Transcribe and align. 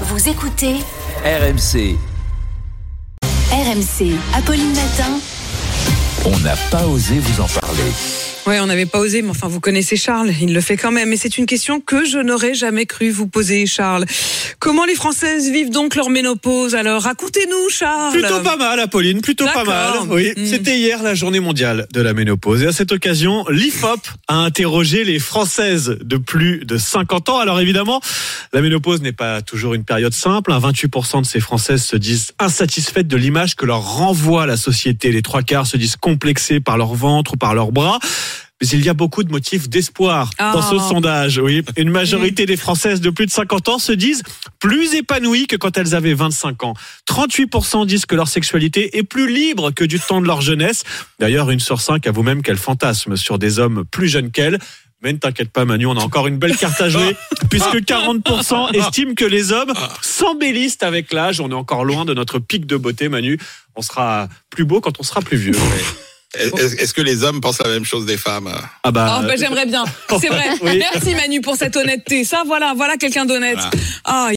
Vous 0.00 0.28
écoutez 0.28 0.74
RMC, 1.24 1.96
RMC. 3.52 4.18
Apolline 4.34 4.74
Matin. 4.74 5.20
on 6.26 6.36
n'a 6.40 6.56
pas 6.72 6.84
osé 6.88 7.20
vous 7.20 7.40
en 7.40 7.46
parler. 7.46 7.92
Ouais, 8.46 8.60
on 8.60 8.66
n'avait 8.66 8.84
pas 8.84 8.98
osé, 8.98 9.22
mais 9.22 9.30
enfin, 9.30 9.48
vous 9.48 9.58
connaissez 9.60 9.96
Charles, 9.96 10.30
il 10.42 10.52
le 10.52 10.60
fait 10.60 10.76
quand 10.76 10.90
même. 10.92 11.10
Et 11.12 11.16
c'est 11.16 11.38
une 11.38 11.46
question 11.46 11.80
que 11.80 12.04
je 12.04 12.18
n'aurais 12.18 12.52
jamais 12.52 12.84
cru 12.84 13.08
vous 13.10 13.26
poser, 13.26 13.64
Charles. 13.64 14.04
Comment 14.58 14.84
les 14.84 14.94
Françaises 14.94 15.50
vivent 15.50 15.70
donc 15.70 15.94
leur 15.94 16.10
ménopause? 16.10 16.74
Alors, 16.74 17.02
racontez-nous, 17.02 17.70
Charles. 17.70 18.12
Plutôt 18.12 18.40
pas 18.40 18.56
mal, 18.56 18.78
Apolline, 18.80 19.22
plutôt 19.22 19.46
pas 19.46 19.64
mal. 19.64 19.92
Oui, 20.10 20.32
Mm. 20.36 20.46
c'était 20.46 20.76
hier 20.78 21.02
la 21.02 21.14
journée 21.14 21.40
mondiale 21.40 21.86
de 21.94 22.00
la 22.02 22.12
ménopause. 22.12 22.62
Et 22.62 22.66
à 22.66 22.72
cette 22.72 22.92
occasion, 22.92 23.46
l'IFOP 23.48 24.00
a 24.28 24.34
interrogé 24.36 25.04
les 25.04 25.18
Françaises 25.18 25.96
de 26.02 26.16
plus 26.18 26.66
de 26.66 26.76
50 26.76 27.30
ans. 27.30 27.38
Alors 27.38 27.60
évidemment, 27.60 28.00
la 28.52 28.60
ménopause 28.60 29.00
n'est 29.00 29.12
pas 29.12 29.40
toujours 29.40 29.72
une 29.72 29.84
période 29.84 30.12
simple. 30.12 30.52
Un 30.52 30.58
28% 30.60 31.22
de 31.22 31.26
ces 31.26 31.40
Françaises 31.40 31.82
se 31.84 31.96
disent 31.96 32.32
insatisfaites 32.38 33.08
de 33.08 33.16
l'image 33.16 33.54
que 33.56 33.64
leur 33.64 33.80
renvoie 33.96 34.44
la 34.46 34.56
société. 34.58 35.12
Les 35.12 35.22
trois 35.22 35.42
quarts 35.42 35.66
se 35.66 35.76
disent 35.78 35.96
complexés 35.96 36.60
par 36.60 36.76
leur 36.76 36.94
ventre 36.94 37.32
ou 37.34 37.36
par 37.36 37.54
leurs 37.54 37.72
bras. 37.72 37.98
Mais 38.62 38.68
il 38.68 38.84
y 38.84 38.88
a 38.88 38.94
beaucoup 38.94 39.24
de 39.24 39.32
motifs 39.32 39.68
d'espoir 39.68 40.30
dans 40.38 40.62
ce 40.62 40.76
Ah. 40.78 40.88
sondage. 40.88 41.38
Oui, 41.38 41.62
une 41.76 41.90
majorité 41.90 42.46
des 42.46 42.56
Françaises 42.56 43.00
de 43.00 43.10
plus 43.10 43.26
de 43.26 43.30
50 43.30 43.68
ans 43.68 43.78
se 43.78 43.92
disent 43.92 44.22
plus 44.60 44.94
épanouies 44.94 45.46
que 45.48 45.56
quand 45.56 45.76
elles 45.76 45.94
avaient 45.94 46.14
25 46.14 46.62
ans. 46.62 46.74
38% 47.06 47.84
disent 47.84 48.06
que 48.06 48.14
leur 48.14 48.28
sexualité 48.28 48.96
est 48.96 49.02
plus 49.02 49.32
libre 49.32 49.70
que 49.72 49.84
du 49.84 49.98
temps 49.98 50.20
de 50.20 50.26
leur 50.26 50.40
jeunesse. 50.40 50.84
D'ailleurs, 51.18 51.50
une 51.50 51.60
sur 51.60 51.80
cinq 51.80 52.06
avoue 52.06 52.22
même 52.22 52.42
qu'elle 52.42 52.56
fantasme 52.56 53.16
sur 53.16 53.38
des 53.38 53.58
hommes 53.58 53.84
plus 53.90 54.08
jeunes 54.08 54.30
qu'elle. 54.30 54.58
Mais 55.02 55.12
ne 55.12 55.18
t'inquiète 55.18 55.50
pas 55.50 55.66
Manu, 55.66 55.84
on 55.84 55.96
a 55.98 56.00
encore 56.02 56.28
une 56.28 56.38
belle 56.38 56.56
carte 56.56 56.80
à 56.80 56.88
jouer, 56.88 57.14
puisque 57.50 57.82
40% 57.84 58.72
estiment 58.72 59.14
que 59.14 59.26
les 59.26 59.52
hommes 59.52 59.74
s'embellissent 60.00 60.78
avec 60.82 61.12
l'âge. 61.12 61.40
On 61.40 61.50
est 61.50 61.54
encore 61.54 61.84
loin 61.84 62.06
de 62.06 62.14
notre 62.14 62.38
pic 62.38 62.64
de 62.64 62.76
beauté 62.78 63.10
Manu. 63.10 63.38
On 63.76 63.82
sera 63.82 64.28
plus 64.48 64.64
beau 64.64 64.80
quand 64.80 64.98
on 65.00 65.02
sera 65.02 65.20
plus 65.20 65.36
vieux. 65.36 65.52
Est-ce 66.38 66.92
que 66.94 67.02
les 67.02 67.24
hommes 67.24 67.40
pensent 67.40 67.60
la 67.62 67.68
même 67.68 67.84
chose 67.84 68.06
des 68.06 68.16
femmes? 68.16 68.48
Ah 68.82 68.90
bah, 68.90 69.20
Oh, 69.20 69.26
bah, 69.26 69.34
j'aimerais 69.36 69.66
bien. 69.66 69.84
C'est 70.20 70.28
vrai. 70.28 70.50
Oui. 70.62 70.78
Merci 70.78 71.14
Manu 71.14 71.40
pour 71.40 71.56
cette 71.56 71.76
honnêteté. 71.76 72.24
Ça, 72.24 72.42
voilà, 72.46 72.72
voilà 72.76 72.96
quelqu'un 72.96 73.24
d'honnête. 73.26 73.56
Voilà. 73.56 73.70
Ah, 74.04 74.28